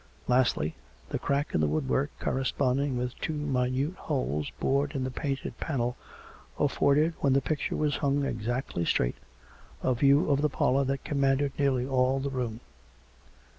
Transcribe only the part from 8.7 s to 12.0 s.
straight, a view of the parlour that commanded nearly